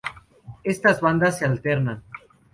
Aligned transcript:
Estas 0.63 0.99
bandas 0.99 1.37
se 1.37 1.45
alternan. 1.45 2.03